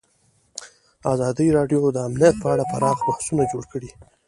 ازادي 1.13 1.47
راډیو 1.57 1.81
د 1.91 1.97
امنیت 2.07 2.35
په 2.41 2.47
اړه 2.53 2.63
پراخ 2.71 2.97
بحثونه 3.07 3.43
جوړ 3.51 3.63
کړي. 3.71 3.89